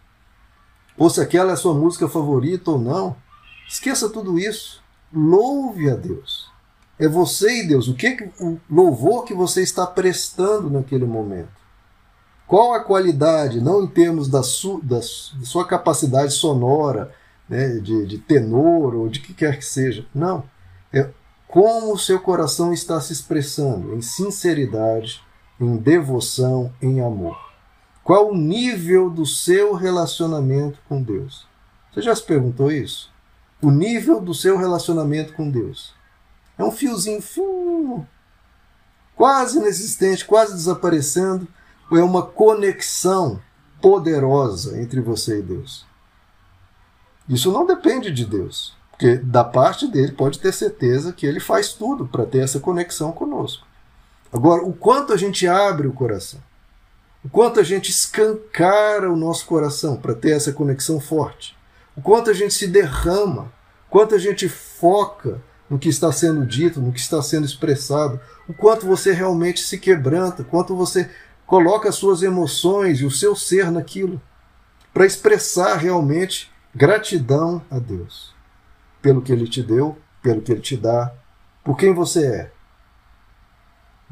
Ou 0.97 1.09
se 1.09 1.21
aquela 1.21 1.51
é 1.51 1.53
a 1.53 1.57
sua 1.57 1.73
música 1.73 2.07
favorita 2.07 2.71
ou 2.71 2.79
não. 2.79 3.15
Esqueça 3.67 4.09
tudo 4.09 4.37
isso. 4.37 4.83
Louve 5.13 5.89
a 5.89 5.95
Deus. 5.95 6.54
É 6.99 7.07
você 7.07 7.63
e 7.63 7.67
Deus. 7.67 7.87
O 7.87 7.95
que 7.95 8.29
o 8.39 8.57
louvor 8.69 9.25
que 9.25 9.33
você 9.33 9.61
está 9.61 9.85
prestando 9.85 10.69
naquele 10.69 11.05
momento? 11.05 11.49
Qual 12.47 12.73
a 12.73 12.79
qualidade, 12.79 13.59
não 13.59 13.83
em 13.83 13.87
termos 13.87 14.27
da, 14.27 14.43
su, 14.43 14.79
da, 14.83 14.97
da 14.97 15.45
sua 15.45 15.65
capacidade 15.65 16.33
sonora, 16.33 17.11
né, 17.49 17.79
de, 17.79 18.05
de 18.05 18.17
tenor 18.17 18.95
ou 18.95 19.07
de 19.07 19.19
que 19.19 19.33
quer 19.33 19.57
que 19.57 19.65
seja. 19.65 20.05
Não. 20.13 20.43
É 20.91 21.09
como 21.47 21.93
o 21.93 21.99
seu 21.99 22.19
coração 22.19 22.73
está 22.73 22.99
se 22.99 23.13
expressando 23.13 23.93
em 23.95 24.01
sinceridade, 24.01 25.23
em 25.59 25.77
devoção, 25.77 26.73
em 26.81 27.01
amor. 27.01 27.37
Qual 28.03 28.31
o 28.31 28.37
nível 28.37 29.09
do 29.09 29.25
seu 29.25 29.73
relacionamento 29.73 30.79
com 30.87 31.01
Deus? 31.01 31.47
Você 31.91 32.01
já 32.01 32.15
se 32.15 32.23
perguntou 32.23 32.71
isso? 32.71 33.11
O 33.61 33.71
nível 33.71 34.19
do 34.19 34.33
seu 34.33 34.57
relacionamento 34.57 35.33
com 35.33 35.49
Deus. 35.49 35.93
É 36.57 36.63
um 36.63 36.71
fiozinho 36.71 37.21
fino, 37.21 38.07
quase 39.15 39.57
inexistente, 39.57 40.25
quase 40.25 40.53
desaparecendo, 40.53 41.47
é 41.91 42.03
uma 42.03 42.25
conexão 42.25 43.41
poderosa 43.81 44.81
entre 44.81 45.01
você 45.01 45.39
e 45.39 45.41
Deus? 45.41 45.85
Isso 47.27 47.51
não 47.51 47.65
depende 47.65 48.11
de 48.11 48.25
Deus. 48.25 48.75
Porque 48.91 49.17
da 49.17 49.43
parte 49.43 49.87
dele 49.87 50.13
pode 50.13 50.39
ter 50.39 50.53
certeza 50.53 51.11
que 51.11 51.25
ele 51.25 51.41
faz 51.41 51.73
tudo 51.73 52.07
para 52.07 52.25
ter 52.25 52.39
essa 52.39 52.59
conexão 52.59 53.11
conosco. 53.11 53.67
Agora, 54.31 54.63
o 54.63 54.73
quanto 54.73 55.11
a 55.11 55.17
gente 55.17 55.47
abre 55.47 55.85
o 55.85 55.93
coração, 55.93 56.39
o 57.23 57.29
quanto 57.29 57.59
a 57.59 57.63
gente 57.63 57.89
escancara 57.89 59.11
o 59.11 59.15
nosso 59.15 59.45
coração 59.45 59.97
para 59.97 60.15
ter 60.15 60.31
essa 60.31 60.53
conexão 60.53 60.99
forte, 60.99 61.57
o 61.95 62.01
quanto 62.01 62.29
a 62.29 62.33
gente 62.33 62.53
se 62.53 62.67
derrama, 62.67 63.51
o 63.87 63.91
quanto 63.91 64.15
a 64.15 64.17
gente 64.17 64.47
foca 64.47 65.41
no 65.69 65.79
que 65.79 65.89
está 65.89 66.11
sendo 66.11 66.45
dito, 66.45 66.79
no 66.79 66.91
que 66.91 66.99
está 66.99 67.21
sendo 67.21 67.45
expressado, 67.45 68.19
o 68.47 68.53
quanto 68.53 68.85
você 68.85 69.11
realmente 69.11 69.61
se 69.61 69.77
quebranta, 69.77 70.43
o 70.43 70.45
quanto 70.45 70.75
você 70.75 71.09
coloca 71.45 71.89
as 71.89 71.95
suas 71.95 72.21
emoções 72.21 72.99
e 72.99 73.05
o 73.05 73.11
seu 73.11 73.35
ser 73.35 73.71
naquilo, 73.71 74.21
para 74.93 75.05
expressar 75.05 75.75
realmente 75.77 76.51
gratidão 76.73 77.61
a 77.69 77.79
Deus 77.79 78.33
pelo 79.01 79.21
que 79.21 79.31
Ele 79.31 79.47
te 79.47 79.61
deu, 79.61 79.97
pelo 80.21 80.41
que 80.41 80.51
Ele 80.51 80.61
te 80.61 80.75
dá, 80.75 81.13
por 81.63 81.77
quem 81.77 81.93
você 81.93 82.25
é. 82.25 82.51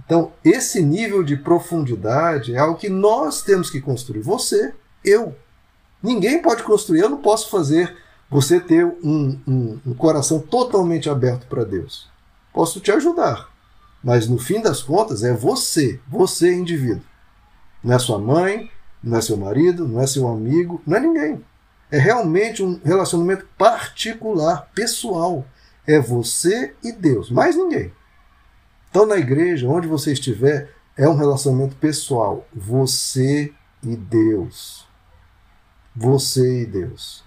Então, 0.06 0.34
esse 0.44 0.84
nível 0.84 1.24
de 1.24 1.36
profundidade 1.36 2.54
é 2.54 2.60
algo 2.60 2.78
que 2.78 2.90
nós 2.90 3.42
temos 3.42 3.70
que 3.70 3.82
construir. 3.82 4.22
Você, 4.22 4.74
eu. 5.04 5.36
Ninguém 6.02 6.42
pode 6.42 6.62
construir, 6.62 7.00
eu 7.00 7.10
não 7.10 7.22
posso 7.22 7.50
fazer 7.50 7.98
você 8.34 8.60
ter 8.60 8.84
um, 8.84 9.40
um, 9.48 9.80
um 9.86 9.94
coração 9.94 10.40
totalmente 10.40 11.08
aberto 11.08 11.46
para 11.46 11.64
Deus. 11.64 12.10
Posso 12.52 12.80
te 12.80 12.92
ajudar, 12.92 13.48
mas 14.04 14.28
no 14.28 14.40
fim 14.40 14.60
das 14.60 14.82
contas 14.82 15.24
é 15.24 15.32
você, 15.32 16.00
você 16.08 16.52
indivíduo. 16.52 17.04
Não 17.84 17.94
é 17.94 18.00
sua 18.00 18.18
mãe, 18.18 18.72
não 19.04 19.20
é 19.20 19.22
seu 19.22 19.38
marido, 19.38 19.88
não 19.88 20.02
é 20.02 20.08
seu 20.08 20.28
amigo, 20.28 20.82
não 20.84 20.98
é 20.98 21.00
ninguém. 21.00 21.46
É 21.92 22.00
realmente 22.00 22.64
um 22.64 22.82
relacionamento 22.84 23.46
particular, 23.56 24.68
pessoal. 24.74 25.46
É 25.86 26.00
você 26.00 26.74
e 26.84 26.92
Deus, 26.92 27.30
mais 27.30 27.56
ninguém. 27.56 27.94
Então, 28.90 29.06
na 29.06 29.18
igreja, 29.18 29.68
onde 29.68 29.88
você 29.88 30.14
estiver, 30.14 30.74
é 30.98 31.08
um 31.08 31.16
relacionamento 31.16 31.76
pessoal. 31.76 32.48
Você 32.52 33.54
e 33.84 33.96
Deus. 33.96 34.88
Você 35.96 36.64
e 36.64 36.66
Deus. 36.66 37.24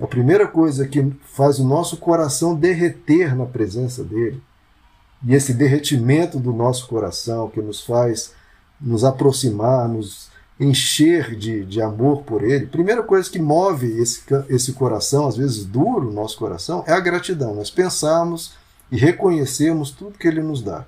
A 0.00 0.06
primeira 0.06 0.46
coisa 0.46 0.86
que 0.86 1.10
faz 1.24 1.58
o 1.58 1.66
nosso 1.66 1.96
coração 1.96 2.54
derreter 2.54 3.34
na 3.34 3.46
presença 3.46 4.04
dele, 4.04 4.42
e 5.26 5.34
esse 5.34 5.54
derretimento 5.54 6.38
do 6.38 6.52
nosso 6.52 6.86
coração 6.86 7.48
que 7.48 7.60
nos 7.60 7.82
faz 7.82 8.34
nos 8.80 9.04
aproximar, 9.04 9.88
nos 9.88 10.28
encher 10.58 11.36
de, 11.36 11.64
de 11.64 11.82
amor 11.82 12.22
por 12.22 12.42
ele, 12.42 12.66
primeira 12.66 13.02
coisa 13.02 13.28
que 13.30 13.38
move 13.38 13.86
esse, 14.00 14.22
esse 14.48 14.72
coração, 14.72 15.26
às 15.26 15.36
vezes 15.36 15.64
duro, 15.64 16.12
nosso 16.12 16.38
coração, 16.38 16.82
é 16.86 16.92
a 16.92 17.00
gratidão. 17.00 17.54
Nós 17.54 17.70
pensamos 17.70 18.54
e 18.90 18.96
reconhecemos 18.96 19.90
tudo 19.90 20.18
que 20.18 20.28
ele 20.28 20.42
nos 20.42 20.62
dá. 20.62 20.86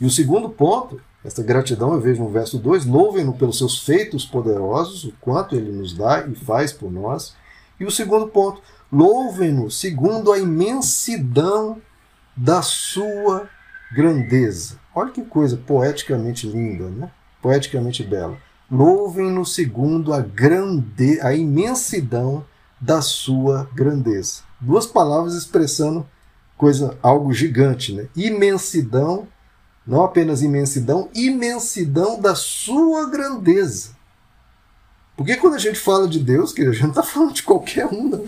E 0.00 0.06
o 0.06 0.10
segundo 0.10 0.48
ponto, 0.48 1.00
essa 1.24 1.42
gratidão 1.42 1.92
eu 1.92 2.00
vejo 2.00 2.22
no 2.22 2.30
verso 2.30 2.58
2, 2.58 2.86
louvem-no 2.86 3.34
pelos 3.34 3.58
seus 3.58 3.78
feitos 3.78 4.24
poderosos, 4.24 5.04
o 5.04 5.12
quanto 5.20 5.54
ele 5.54 5.70
nos 5.70 5.92
dá 5.94 6.26
e 6.26 6.34
faz 6.34 6.72
por 6.72 6.90
nós. 6.90 7.34
E 7.78 7.84
o 7.84 7.90
segundo 7.90 8.28
ponto, 8.28 8.62
louvem-no 8.90 9.70
segundo 9.70 10.32
a 10.32 10.38
imensidão 10.38 11.80
da 12.36 12.62
sua 12.62 13.48
grandeza. 13.92 14.78
Olha 14.94 15.10
que 15.10 15.22
coisa 15.22 15.56
poeticamente 15.56 16.46
linda, 16.46 16.88
né? 16.88 17.10
poeticamente 17.40 18.02
bela. 18.02 18.36
Louvem-no 18.70 19.44
segundo 19.44 20.12
a 20.12 20.20
grande, 20.20 21.20
a 21.20 21.34
imensidão 21.34 22.44
da 22.80 23.00
sua 23.00 23.68
grandeza. 23.74 24.42
Duas 24.60 24.86
palavras 24.86 25.34
expressando 25.34 26.06
coisa, 26.56 26.96
algo 27.02 27.32
gigante, 27.32 27.92
né? 27.92 28.08
Imensidão 28.16 29.26
não 29.86 30.04
apenas 30.04 30.42
imensidão, 30.42 31.08
imensidão 31.14 32.20
da 32.20 32.34
sua 32.34 33.10
grandeza. 33.10 33.90
Porque 35.16 35.36
quando 35.36 35.54
a 35.54 35.58
gente 35.58 35.78
fala 35.78 36.08
de 36.08 36.18
Deus, 36.18 36.52
que 36.52 36.62
a 36.62 36.72
gente 36.72 36.82
não 36.82 36.88
está 36.90 37.02
falando 37.02 37.34
de 37.34 37.42
qualquer 37.42 37.86
um, 37.86 38.08
não. 38.08 38.24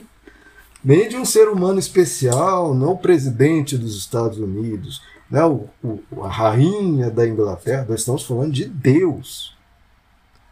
nem 0.85 1.09
de 1.09 1.17
um 1.17 1.25
ser 1.25 1.49
humano 1.49 1.79
especial, 1.79 2.75
não 2.75 2.93
o 2.93 2.99
presidente 2.99 3.77
dos 3.77 3.97
Estados 3.97 4.39
Unidos, 4.39 5.03
né, 5.31 5.45
o, 5.45 5.69
o, 5.83 6.23
a 6.23 6.29
rainha 6.29 7.11
da 7.11 7.27
Inglaterra, 7.27 7.87
nós 7.89 8.01
estamos 8.01 8.23
falando 8.25 8.53
de 8.53 8.67
Deus. 8.67 9.55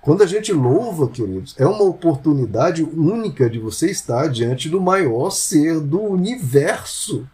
Quando 0.00 0.22
a 0.22 0.26
gente 0.26 0.52
louva, 0.52 1.08
queridos, 1.08 1.54
é 1.58 1.64
uma 1.64 1.84
oportunidade 1.84 2.82
única 2.82 3.48
de 3.48 3.60
você 3.60 3.88
estar 3.88 4.28
diante 4.28 4.68
do 4.68 4.80
maior 4.80 5.30
ser 5.30 5.78
do 5.78 6.00
universo. 6.00 7.28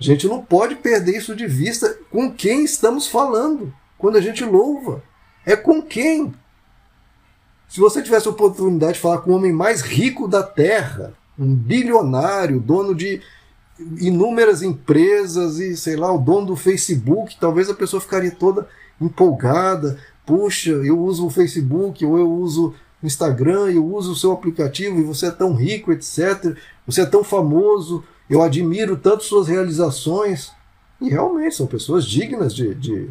A 0.00 0.02
gente 0.02 0.26
não 0.26 0.42
pode 0.42 0.74
perder 0.74 1.16
isso 1.16 1.36
de 1.36 1.46
vista 1.46 1.96
com 2.10 2.32
quem 2.32 2.64
estamos 2.64 3.06
falando 3.06 3.72
quando 3.96 4.16
a 4.16 4.20
gente 4.20 4.44
louva. 4.44 5.00
É 5.46 5.54
com 5.54 5.80
quem? 5.80 6.34
Se 7.68 7.80
você 7.80 8.02
tivesse 8.02 8.26
a 8.26 8.30
oportunidade 8.30 8.94
de 8.94 9.00
falar 9.00 9.18
com 9.18 9.30
o 9.30 9.34
homem 9.34 9.52
mais 9.52 9.82
rico 9.82 10.26
da 10.26 10.42
Terra, 10.42 11.12
um 11.38 11.54
bilionário, 11.54 12.58
dono 12.60 12.94
de 12.94 13.20
inúmeras 14.00 14.62
empresas 14.62 15.58
e, 15.58 15.76
sei 15.76 15.96
lá, 15.96 16.12
o 16.12 16.18
dono 16.18 16.46
do 16.46 16.56
Facebook, 16.56 17.36
talvez 17.38 17.70
a 17.70 17.74
pessoa 17.74 18.00
ficaria 18.00 18.32
toda 18.32 18.66
empolgada. 19.00 19.98
Puxa, 20.26 20.70
eu 20.70 20.98
uso 20.98 21.26
o 21.26 21.30
Facebook 21.30 22.04
ou 22.04 22.18
eu 22.18 22.30
uso 22.30 22.74
o 23.02 23.06
Instagram, 23.06 23.70
eu 23.70 23.86
uso 23.86 24.12
o 24.12 24.16
seu 24.16 24.32
aplicativo 24.32 24.98
e 24.98 25.04
você 25.04 25.26
é 25.26 25.30
tão 25.30 25.54
rico, 25.54 25.92
etc. 25.92 26.56
Você 26.86 27.02
é 27.02 27.06
tão 27.06 27.22
famoso 27.22 28.02
eu 28.28 28.42
admiro 28.42 28.96
tanto 28.96 29.24
suas 29.24 29.48
realizações. 29.48 30.52
E 31.00 31.08
realmente 31.08 31.54
são 31.54 31.66
pessoas 31.66 32.04
dignas 32.04 32.54
de, 32.54 32.74
de, 32.74 33.08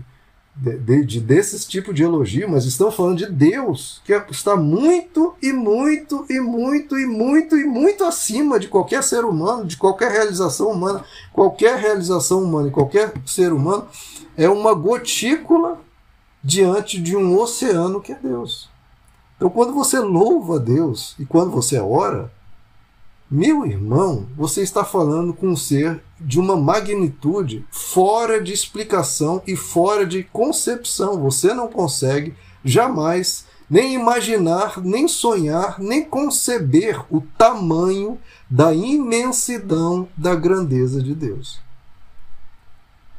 de, 0.58 1.06
de 1.06 1.20
desses 1.20 1.66
tipos 1.66 1.94
de 1.94 2.04
elogio, 2.04 2.50
mas 2.50 2.66
estão 2.66 2.92
falando 2.92 3.20
de 3.20 3.28
Deus, 3.28 4.02
que 4.04 4.14
está 4.32 4.56
muito 4.56 5.36
e 5.42 5.54
muito 5.54 6.26
e 6.30 6.40
muito 6.40 6.98
e 6.98 7.06
muito 7.06 7.58
e 7.58 7.66
muito 7.66 8.04
acima 8.04 8.60
de 8.60 8.68
qualquer 8.68 9.04
ser 9.04 9.24
humano, 9.24 9.66
de 9.66 9.78
qualquer 9.78 10.12
realização 10.12 10.72
humana. 10.72 11.04
Qualquer 11.32 11.78
realização 11.78 12.44
humana 12.44 12.70
e 12.70 12.72
qualquer 12.72 13.14
ser 13.26 13.54
humano 13.54 13.88
é 14.36 14.50
uma 14.50 14.74
gotícula 14.74 15.80
diante 16.44 17.00
de 17.00 17.16
um 17.16 17.38
oceano 17.40 18.02
que 18.02 18.12
é 18.12 18.16
Deus. 18.16 18.70
Então, 19.36 19.50
quando 19.50 19.74
você 19.74 20.00
louva 20.00 20.60
Deus 20.60 21.16
e 21.20 21.26
quando 21.26 21.52
você 21.52 21.80
ora, 21.80 22.32
meu 23.30 23.66
irmão, 23.66 24.26
você 24.38 24.62
está 24.62 24.86
falando 24.86 25.34
com 25.34 25.50
um 25.50 25.56
ser 25.56 26.02
de 26.20 26.40
uma 26.40 26.56
magnitude 26.56 27.66
fora 27.70 28.42
de 28.42 28.54
explicação 28.54 29.42
e 29.46 29.56
fora 29.56 30.06
de 30.06 30.24
concepção. 30.24 31.22
Você 31.22 31.54
não 31.54 31.68
consegue 31.68 32.34
jamais 32.64 33.46
nem 33.70 33.94
imaginar, 33.94 34.82
nem 34.82 35.10
sonhar, 35.10 35.78
nem 35.78 36.06
conceber 36.06 37.04
o 37.14 37.22
tamanho 37.38 38.18
da 38.50 38.74
imensidão 38.74 40.08
da 40.16 40.34
grandeza 40.34 41.04
de 41.04 41.14
Deus. 41.14 41.60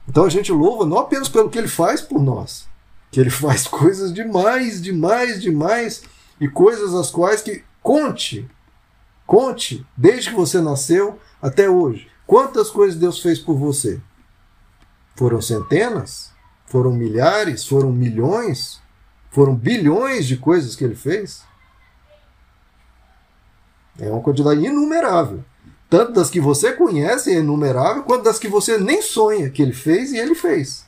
Então 0.08 0.24
a 0.24 0.30
gente 0.30 0.50
louva 0.50 0.86
não 0.86 0.98
apenas 0.98 1.28
pelo 1.28 1.50
que 1.50 1.58
ele 1.58 1.68
faz 1.68 2.00
por 2.00 2.22
nós, 2.22 2.66
que 3.10 3.20
ele 3.20 3.28
faz 3.28 3.66
coisas 3.68 4.12
demais, 4.12 4.80
demais, 4.80 5.40
demais, 5.40 6.02
e 6.40 6.48
coisas 6.48 6.94
as 6.94 7.10
quais 7.10 7.42
que 7.42 7.62
conte 7.82 8.48
Conte, 9.28 9.86
desde 9.94 10.30
que 10.30 10.36
você 10.36 10.58
nasceu 10.58 11.20
até 11.42 11.68
hoje, 11.68 12.08
quantas 12.26 12.70
coisas 12.70 12.98
Deus 12.98 13.20
fez 13.20 13.38
por 13.38 13.58
você? 13.58 14.00
Foram 15.16 15.42
centenas? 15.42 16.32
Foram 16.64 16.92
milhares? 16.92 17.66
Foram 17.66 17.92
milhões? 17.92 18.80
Foram 19.30 19.54
bilhões 19.54 20.26
de 20.26 20.38
coisas 20.38 20.74
que 20.74 20.82
ele 20.82 20.94
fez? 20.94 21.42
É 23.98 24.08
uma 24.08 24.22
quantidade 24.22 24.64
inumerável. 24.64 25.44
Tanto 25.90 26.12
das 26.12 26.30
que 26.30 26.40
você 26.40 26.72
conhece 26.72 27.30
é 27.30 27.40
inumerável, 27.40 28.04
quanto 28.04 28.24
das 28.24 28.38
que 28.38 28.48
você 28.48 28.78
nem 28.78 29.02
sonha 29.02 29.50
que 29.50 29.60
ele 29.60 29.74
fez 29.74 30.10
e 30.10 30.16
ele 30.16 30.34
fez. 30.34 30.86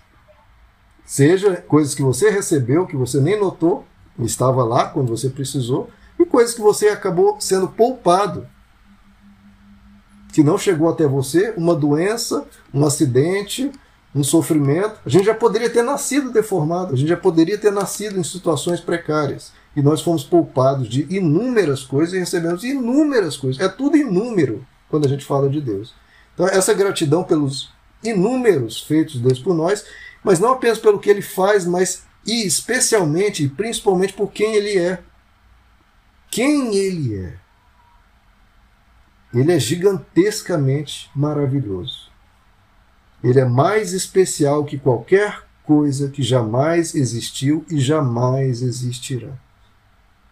Seja 1.04 1.56
coisas 1.56 1.94
que 1.94 2.02
você 2.02 2.30
recebeu, 2.30 2.86
que 2.86 2.96
você 2.96 3.20
nem 3.20 3.38
notou, 3.38 3.84
estava 4.18 4.64
lá 4.64 4.88
quando 4.88 5.14
você 5.14 5.28
precisou, 5.28 5.90
e 6.22 6.26
coisas 6.26 6.54
que 6.54 6.60
você 6.60 6.88
acabou 6.88 7.40
sendo 7.40 7.68
poupado, 7.68 8.46
que 10.32 10.42
não 10.42 10.56
chegou 10.56 10.88
até 10.88 11.06
você, 11.06 11.52
uma 11.56 11.74
doença, 11.74 12.46
um 12.72 12.84
acidente, 12.84 13.70
um 14.14 14.22
sofrimento. 14.22 15.00
A 15.04 15.08
gente 15.08 15.24
já 15.24 15.34
poderia 15.34 15.70
ter 15.70 15.82
nascido 15.82 16.30
deformado, 16.30 16.94
a 16.94 16.96
gente 16.96 17.08
já 17.08 17.16
poderia 17.16 17.58
ter 17.58 17.72
nascido 17.72 18.18
em 18.18 18.24
situações 18.24 18.80
precárias. 18.80 19.52
E 19.74 19.82
nós 19.82 20.02
fomos 20.02 20.24
poupados 20.24 20.88
de 20.88 21.06
inúmeras 21.08 21.82
coisas 21.82 22.14
e 22.14 22.18
recebemos 22.18 22.64
inúmeras 22.64 23.36
coisas. 23.36 23.60
É 23.60 23.68
tudo 23.68 23.96
inúmero 23.96 24.66
quando 24.88 25.06
a 25.06 25.08
gente 25.08 25.24
fala 25.24 25.48
de 25.48 25.60
Deus. 25.60 25.94
Então, 26.34 26.46
essa 26.46 26.74
gratidão 26.74 27.22
pelos 27.22 27.70
inúmeros 28.02 28.82
feitos 28.82 29.14
de 29.14 29.20
Deus 29.20 29.38
por 29.38 29.54
nós, 29.54 29.84
mas 30.24 30.40
não 30.40 30.52
apenas 30.52 30.78
pelo 30.78 30.98
que 30.98 31.10
ele 31.10 31.22
faz, 31.22 31.64
mas 31.64 32.02
e 32.26 32.46
especialmente 32.46 33.44
e 33.44 33.48
principalmente 33.48 34.12
por 34.12 34.30
quem 34.30 34.54
ele 34.54 34.78
é 34.78 35.00
quem 36.30 36.76
ele 36.76 37.16
é. 37.16 37.34
ele 39.34 39.52
é 39.52 39.58
gigantescamente 39.58 41.10
maravilhoso. 41.14 42.10
Ele 43.22 43.40
é 43.40 43.44
mais 43.44 43.92
especial 43.92 44.64
que 44.64 44.78
qualquer 44.78 45.44
coisa 45.64 46.08
que 46.08 46.22
jamais 46.22 46.94
existiu 46.94 47.64
e 47.70 47.78
jamais 47.78 48.62
existirá. 48.62 49.32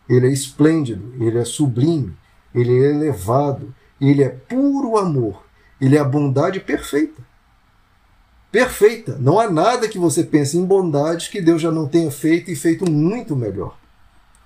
Ele 0.08 0.26
é 0.26 0.32
esplêndido, 0.32 1.12
ele 1.20 1.38
é 1.38 1.44
sublime, 1.44 2.16
ele 2.54 2.72
é 2.72 2.90
elevado, 2.90 3.74
ele 4.00 4.22
é 4.22 4.28
puro 4.28 4.96
amor, 4.96 5.44
ele 5.80 5.96
é 5.96 6.00
a 6.00 6.04
bondade 6.04 6.60
perfeita. 6.60 7.22
Perfeita. 8.50 9.18
Não 9.18 9.38
há 9.38 9.50
nada 9.50 9.88
que 9.88 9.98
você 9.98 10.24
pense 10.24 10.56
em 10.56 10.64
bondade 10.64 11.28
que 11.28 11.40
Deus 11.40 11.60
já 11.60 11.70
não 11.70 11.86
tenha 11.86 12.10
feito 12.10 12.50
e 12.50 12.56
feito 12.56 12.90
muito 12.90 13.36
melhor. 13.36 13.76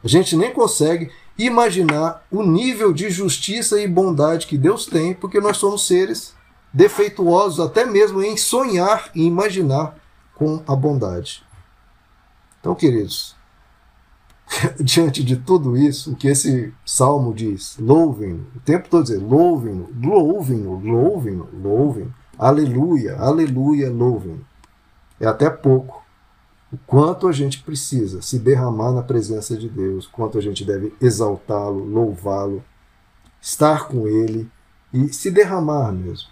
A 0.04 0.08
gente 0.08 0.36
nem 0.36 0.52
consegue 0.52 1.10
imaginar 1.38 2.26
o 2.30 2.42
nível 2.42 2.92
de 2.92 3.08
justiça 3.10 3.80
e 3.80 3.86
bondade 3.86 4.46
que 4.46 4.58
Deus 4.58 4.86
tem, 4.86 5.14
porque 5.14 5.40
nós 5.40 5.56
somos 5.56 5.86
seres 5.86 6.34
defeituosos 6.72 7.60
até 7.60 7.84
mesmo 7.84 8.22
em 8.22 8.36
sonhar 8.36 9.10
e 9.14 9.24
imaginar 9.24 9.96
com 10.34 10.62
a 10.66 10.74
bondade. 10.74 11.44
Então, 12.60 12.74
queridos, 12.74 13.36
diante 14.80 15.22
de 15.22 15.36
tudo 15.36 15.76
isso, 15.76 16.12
o 16.12 16.16
que 16.16 16.28
esse 16.28 16.72
salmo 16.84 17.32
diz, 17.32 17.76
louvem, 17.78 18.44
o 18.56 18.60
tempo 18.60 18.88
todo 18.88 19.04
dizer, 19.04 19.18
louvem, 19.18 19.86
louvem, 20.02 20.62
louvem, 20.62 21.42
louvem, 21.52 22.14
aleluia, 22.38 23.16
aleluia, 23.16 23.90
louvem. 23.90 24.40
É 25.20 25.26
até 25.26 25.48
pouco 25.48 26.01
o 26.72 26.78
quanto 26.86 27.28
a 27.28 27.32
gente 27.32 27.62
precisa 27.62 28.22
se 28.22 28.38
derramar 28.38 28.92
na 28.92 29.02
presença 29.02 29.56
de 29.56 29.68
Deus, 29.68 30.06
quanto 30.06 30.38
a 30.38 30.40
gente 30.40 30.64
deve 30.64 30.94
exaltá-lo, 31.00 31.84
louvá-lo, 31.84 32.64
estar 33.40 33.88
com 33.88 34.08
Ele 34.08 34.50
e 34.92 35.12
se 35.12 35.30
derramar 35.30 35.92
mesmo, 35.92 36.28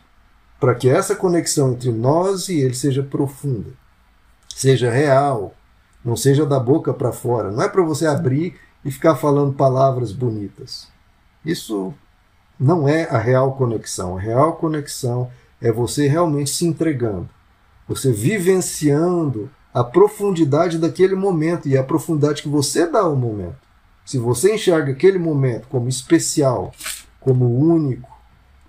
para 0.58 0.74
que 0.74 0.88
essa 0.88 1.14
conexão 1.14 1.72
entre 1.72 1.92
nós 1.92 2.48
e 2.48 2.58
Ele 2.58 2.74
seja 2.74 3.02
profunda, 3.02 3.70
seja 4.48 4.90
real, 4.90 5.54
não 6.02 6.16
seja 6.16 6.46
da 6.46 6.58
boca 6.58 6.94
para 6.94 7.12
fora. 7.12 7.50
Não 7.50 7.62
é 7.62 7.68
para 7.68 7.82
você 7.82 8.06
abrir 8.06 8.58
e 8.82 8.90
ficar 8.90 9.16
falando 9.16 9.52
palavras 9.52 10.12
bonitas. 10.12 10.88
Isso 11.44 11.92
não 12.58 12.88
é 12.88 13.04
a 13.10 13.18
real 13.18 13.54
conexão. 13.56 14.16
A 14.16 14.20
real 14.20 14.54
conexão 14.56 15.30
é 15.60 15.70
você 15.70 16.08
realmente 16.08 16.50
se 16.50 16.66
entregando, 16.66 17.28
você 17.86 18.10
vivenciando 18.10 19.50
a 19.72 19.84
profundidade 19.84 20.78
daquele 20.78 21.14
momento 21.14 21.68
e 21.68 21.76
a 21.76 21.84
profundidade 21.84 22.42
que 22.42 22.48
você 22.48 22.86
dá 22.86 23.00
ao 23.00 23.16
momento. 23.16 23.56
Se 24.04 24.18
você 24.18 24.54
enxerga 24.54 24.92
aquele 24.92 25.18
momento 25.18 25.68
como 25.68 25.88
especial, 25.88 26.72
como 27.20 27.46
único, 27.46 28.10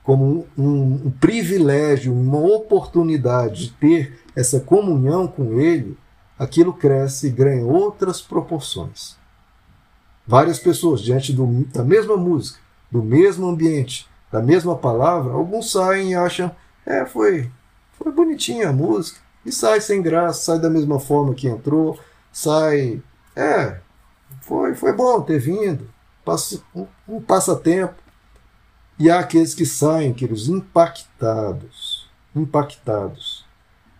como 0.04 0.48
um, 0.58 1.02
um, 1.06 1.12
privilégio, 1.20 2.14
uma 2.14 2.40
oportunidade 2.40 3.66
de 3.66 3.72
ter 3.72 4.20
essa 4.36 4.60
comunhão 4.60 5.28
com 5.28 5.60
Ele, 5.60 5.98
aquilo 6.38 6.74
cresce 6.74 7.28
e 7.28 7.32
ganha 7.32 7.66
outras 7.66 8.22
proporções. 8.22 9.16
Várias 10.28 10.60
pessoas, 10.60 11.02
diante 11.02 11.34
do, 11.34 11.66
da 11.66 11.84
mesma 11.84 12.18
música, 12.18 12.60
do 12.90 13.02
mesmo 13.02 13.48
ambiente, 13.48 14.08
da 14.32 14.42
mesma 14.42 14.76
palavra, 14.76 15.34
alguns 15.34 15.72
saem 15.72 16.12
e 16.12 16.16
acham, 16.16 16.52
é, 16.86 17.06
foi, 17.06 17.50
foi 17.94 18.12
bonitinha 18.12 18.70
a 18.70 18.74
música, 18.74 19.20
e 19.46 19.52
sai 19.52 19.82
sem 19.82 20.02
graça, 20.02 20.42
sai 20.42 20.60
da 20.60 20.70
mesma 20.70 21.00
forma 21.00 21.34
que 21.34 21.48
entrou, 21.48 22.00
sai. 22.32 23.02
É, 23.36 23.80
foi, 24.42 24.76
foi 24.76 24.94
bom 24.94 25.22
ter 25.22 25.40
vindo, 25.40 25.90
passa, 26.24 26.62
um, 26.76 26.86
um 27.08 27.22
passatempo. 27.22 27.96
E 29.00 29.10
há 29.10 29.20
aqueles 29.20 29.56
que 29.56 29.66
saem, 29.66 30.14
queridos, 30.14 30.48
impactados. 30.48 32.10
Impactados. 32.36 33.46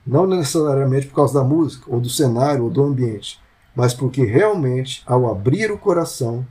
Não 0.06 0.28
necessariamente 0.28 1.08
por 1.08 1.16
causa 1.16 1.40
da 1.40 1.44
música, 1.44 1.86
ou 1.88 2.00
do 2.00 2.10
cenário, 2.10 2.66
ou 2.66 2.70
do 2.70 2.84
ambiente, 2.84 3.42
mas 3.76 3.94
porque 3.94 4.24
realmente, 4.24 5.02
ao 5.06 5.30
abrir 5.30 5.72
o 5.72 5.78
coração, 5.78 6.46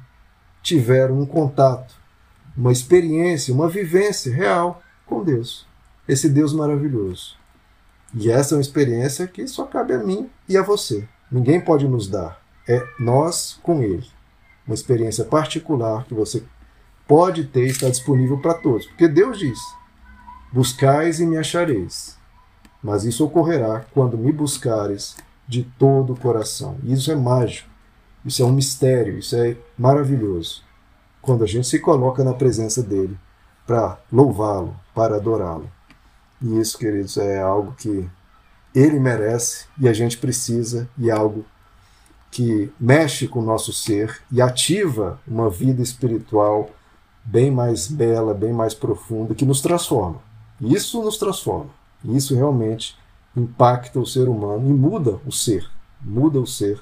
tiveram 0.62 1.20
um 1.20 1.26
contato, 1.26 1.94
uma 2.56 2.72
experiência, 2.72 3.54
uma 3.54 3.68
vivência 3.68 4.32
real 4.32 4.82
com 5.06 5.22
Deus. 5.22 5.66
Esse 6.08 6.28
Deus 6.28 6.52
maravilhoso. 6.52 7.39
E 8.14 8.30
essa 8.30 8.54
é 8.54 8.56
uma 8.56 8.62
experiência 8.62 9.26
que 9.26 9.46
só 9.46 9.64
cabe 9.64 9.94
a 9.94 9.98
mim 9.98 10.28
e 10.48 10.56
a 10.56 10.62
você. 10.62 11.08
Ninguém 11.30 11.60
pode 11.60 11.86
nos 11.86 12.08
dar. 12.08 12.40
É 12.68 12.82
nós 12.98 13.58
com 13.62 13.82
Ele. 13.82 14.06
Uma 14.66 14.74
experiência 14.74 15.24
particular 15.24 16.04
que 16.04 16.14
você 16.14 16.42
pode 17.06 17.44
ter 17.44 17.66
e 17.66 17.70
está 17.70 17.88
disponível 17.88 18.38
para 18.38 18.54
todos. 18.54 18.86
Porque 18.86 19.08
Deus 19.08 19.38
diz: 19.38 19.58
Buscais 20.52 21.20
e 21.20 21.26
me 21.26 21.36
achareis. 21.36 22.18
Mas 22.82 23.04
isso 23.04 23.24
ocorrerá 23.24 23.84
quando 23.92 24.18
me 24.18 24.32
buscares 24.32 25.16
de 25.46 25.62
todo 25.78 26.12
o 26.12 26.16
coração. 26.18 26.78
Isso 26.84 27.10
é 27.12 27.16
mágico. 27.16 27.68
Isso 28.24 28.42
é 28.42 28.44
um 28.44 28.52
mistério. 28.52 29.18
Isso 29.18 29.36
é 29.36 29.56
maravilhoso. 29.78 30.62
Quando 31.22 31.44
a 31.44 31.46
gente 31.46 31.66
se 31.66 31.78
coloca 31.78 32.24
na 32.24 32.34
presença 32.34 32.82
dele 32.82 33.18
para 33.66 33.98
louvá-lo, 34.10 34.74
para 34.94 35.16
adorá-lo. 35.16 35.70
E 36.40 36.58
isso, 36.58 36.78
queridos, 36.78 37.16
é 37.16 37.40
algo 37.40 37.72
que 37.72 38.08
ele 38.74 38.98
merece 38.98 39.66
e 39.78 39.88
a 39.88 39.92
gente 39.92 40.16
precisa, 40.16 40.88
e 40.96 41.10
é 41.10 41.12
algo 41.12 41.44
que 42.30 42.72
mexe 42.78 43.26
com 43.26 43.40
o 43.40 43.44
nosso 43.44 43.72
ser 43.72 44.22
e 44.30 44.40
ativa 44.40 45.20
uma 45.26 45.50
vida 45.50 45.82
espiritual 45.82 46.70
bem 47.24 47.50
mais 47.50 47.88
bela, 47.88 48.32
bem 48.32 48.52
mais 48.52 48.72
profunda, 48.72 49.34
que 49.34 49.44
nos 49.44 49.60
transforma. 49.60 50.20
Isso 50.60 51.02
nos 51.02 51.18
transforma. 51.18 51.70
Isso 52.04 52.34
realmente 52.34 52.96
impacta 53.36 53.98
o 53.98 54.06
ser 54.06 54.28
humano 54.28 54.68
e 54.68 54.72
muda 54.72 55.20
o 55.26 55.32
ser, 55.32 55.68
muda 56.00 56.40
o 56.40 56.46
ser 56.46 56.80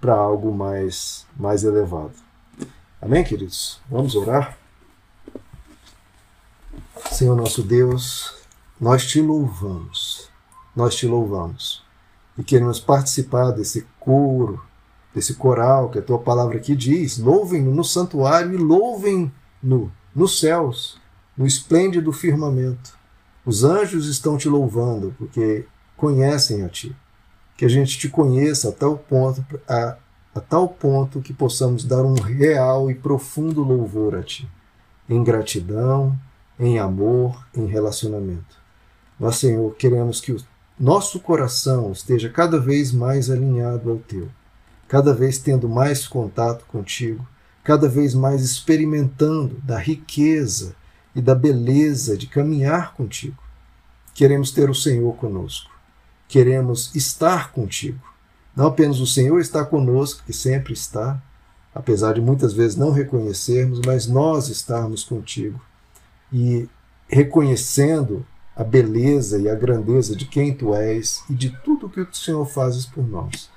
para 0.00 0.14
algo 0.14 0.52
mais, 0.52 1.26
mais 1.36 1.64
elevado. 1.64 2.14
Amém, 3.00 3.24
queridos? 3.24 3.80
Vamos 3.88 4.14
orar? 4.14 4.58
Senhor 7.10 7.36
nosso 7.36 7.62
Deus, 7.62 8.39
nós 8.80 9.06
te 9.06 9.20
louvamos, 9.20 10.30
nós 10.74 10.94
te 10.94 11.06
louvamos 11.06 11.84
e 12.38 12.42
queremos 12.42 12.80
participar 12.80 13.50
desse 13.50 13.86
coro, 14.00 14.58
desse 15.14 15.34
coral 15.34 15.90
que 15.90 15.98
a 15.98 16.02
tua 16.02 16.18
palavra 16.18 16.56
aqui 16.56 16.74
diz. 16.74 17.18
Louvem-no 17.18 17.74
no 17.74 17.84
santuário 17.84 18.54
e 18.54 18.56
louvem-no 18.56 19.92
nos 20.14 20.40
céus, 20.40 20.98
no 21.36 21.46
esplêndido 21.46 22.10
firmamento. 22.10 22.98
Os 23.44 23.64
anjos 23.64 24.06
estão 24.06 24.38
te 24.38 24.48
louvando 24.48 25.14
porque 25.18 25.66
conhecem 25.94 26.64
a 26.64 26.68
ti. 26.70 26.96
Que 27.58 27.66
a 27.66 27.68
gente 27.68 27.98
te 27.98 28.08
conheça 28.08 28.70
a 28.70 28.72
tal 28.72 28.96
ponto, 28.96 29.44
a, 29.68 29.98
a 30.34 30.40
tal 30.40 30.66
ponto 30.66 31.20
que 31.20 31.34
possamos 31.34 31.84
dar 31.84 32.02
um 32.02 32.14
real 32.14 32.90
e 32.90 32.94
profundo 32.94 33.62
louvor 33.62 34.14
a 34.14 34.22
ti, 34.22 34.50
em 35.06 35.22
gratidão, 35.22 36.18
em 36.58 36.78
amor, 36.78 37.46
em 37.54 37.66
relacionamento. 37.66 38.59
Nós, 39.20 39.36
Senhor, 39.36 39.74
queremos 39.76 40.18
que 40.18 40.32
o 40.32 40.38
nosso 40.78 41.20
coração 41.20 41.92
esteja 41.92 42.30
cada 42.30 42.58
vez 42.58 42.90
mais 42.90 43.28
alinhado 43.28 43.90
ao 43.90 43.98
teu, 43.98 44.30
cada 44.88 45.12
vez 45.12 45.36
tendo 45.36 45.68
mais 45.68 46.08
contato 46.08 46.64
contigo, 46.64 47.28
cada 47.62 47.86
vez 47.86 48.14
mais 48.14 48.40
experimentando 48.40 49.56
da 49.62 49.78
riqueza 49.78 50.74
e 51.14 51.20
da 51.20 51.34
beleza 51.34 52.16
de 52.16 52.26
caminhar 52.26 52.94
contigo. 52.94 53.36
Queremos 54.14 54.52
ter 54.52 54.70
o 54.70 54.74
Senhor 54.74 55.14
conosco, 55.16 55.70
queremos 56.26 56.90
estar 56.94 57.52
contigo. 57.52 58.00
Não 58.56 58.68
apenas 58.68 59.00
o 59.00 59.06
Senhor 59.06 59.38
está 59.38 59.66
conosco, 59.66 60.22
que 60.24 60.32
sempre 60.32 60.72
está, 60.72 61.22
apesar 61.74 62.14
de 62.14 62.22
muitas 62.22 62.54
vezes 62.54 62.74
não 62.74 62.90
reconhecermos, 62.90 63.82
mas 63.84 64.06
nós 64.06 64.48
estarmos 64.48 65.04
contigo 65.04 65.60
e 66.32 66.66
reconhecendo 67.06 68.24
a 68.60 68.64
beleza 68.64 69.38
e 69.38 69.48
a 69.48 69.54
grandeza 69.54 70.14
de 70.14 70.26
quem 70.26 70.52
tu 70.52 70.74
és 70.74 71.24
e 71.30 71.34
de 71.34 71.48
tudo 71.64 71.88
que 71.88 72.02
o 72.02 72.08
Senhor 72.12 72.44
fazes 72.44 72.84
por 72.84 73.08
nós. 73.08 73.48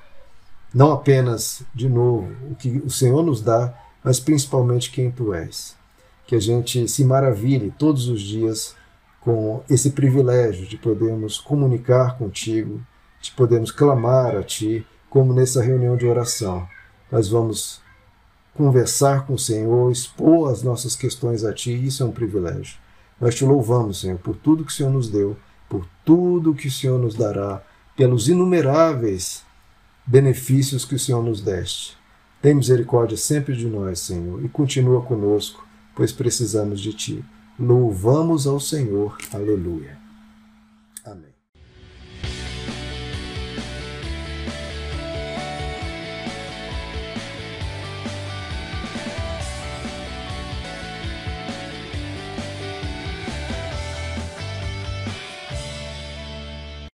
Não 0.74 0.94
apenas, 0.94 1.62
de 1.76 1.90
novo, 1.90 2.32
o 2.50 2.56
que 2.56 2.82
o 2.86 2.90
Senhor 2.90 3.22
nos 3.22 3.42
dá, 3.42 3.78
mas 4.02 4.22
principalmente 4.22 4.90
quem 4.90 5.12
tu 5.12 5.34
és. 5.34 5.76
Que 6.26 6.38
a 6.38 6.40
gente 6.40 6.88
se 6.88 7.04
maravilhe 7.04 7.74
todos 7.78 8.08
os 8.08 8.22
dias 8.22 8.78
com 9.20 9.62
esse 9.70 9.90
privilégio 9.90 10.66
de 10.66 10.78
podermos 10.78 11.38
comunicar 11.38 12.18
contigo, 12.18 12.82
de 13.22 13.32
podermos 13.32 13.72
clamar 13.72 14.38
a 14.38 14.42
ti, 14.42 14.88
como 15.10 15.34
nessa 15.34 15.62
reunião 15.62 15.98
de 15.98 16.08
oração. 16.08 16.66
Nós 17.12 17.28
vamos 17.28 17.82
conversar 18.56 19.28
com 19.28 19.34
o 19.34 19.40
Senhor, 19.40 19.92
expor 19.92 20.50
as 20.50 20.64
nossas 20.64 20.96
questões 20.96 21.44
a 21.44 21.52
ti, 21.52 21.74
isso 21.74 22.04
é 22.04 22.06
um 22.06 22.12
privilégio. 22.12 22.83
Nós 23.24 23.36
te 23.36 23.46
louvamos, 23.46 24.02
Senhor, 24.02 24.20
por 24.20 24.36
tudo 24.36 24.66
que 24.66 24.72
o 24.72 24.76
Senhor 24.76 24.92
nos 24.92 25.08
deu, 25.08 25.38
por 25.70 25.88
tudo 26.04 26.54
que 26.54 26.68
o 26.68 26.72
Senhor 26.72 27.00
nos 27.00 27.16
dará, 27.16 27.64
pelos 27.96 28.28
inumeráveis 28.28 29.46
benefícios 30.06 30.84
que 30.84 30.96
o 30.96 31.00
Senhor 31.00 31.24
nos 31.24 31.40
deste. 31.40 31.98
Tem 32.42 32.54
misericórdia 32.54 33.16
sempre 33.16 33.56
de 33.56 33.66
nós, 33.66 34.00
Senhor, 34.00 34.44
e 34.44 34.50
continua 34.50 35.02
conosco, 35.02 35.66
pois 35.96 36.12
precisamos 36.12 36.82
de 36.82 36.92
Ti. 36.92 37.26
Louvamos 37.58 38.46
ao 38.46 38.60
Senhor. 38.60 39.16
Aleluia. 39.32 40.03